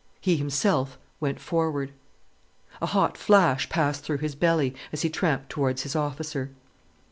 He 0.19 0.35
himself 0.35 0.97
went 1.19 1.39
forward. 1.39 1.91
A 2.81 2.87
hot 2.87 3.19
flash 3.19 3.69
passed 3.69 4.03
through 4.03 4.17
his 4.17 4.33
belly, 4.33 4.73
as 4.91 5.03
he 5.03 5.11
tramped 5.11 5.51
towards 5.51 5.83
his 5.83 5.95
officer. 5.95 6.49